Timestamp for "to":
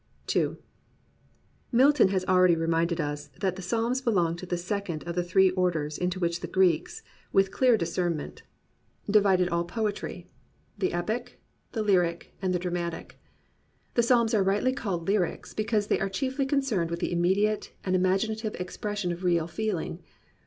4.35-4.47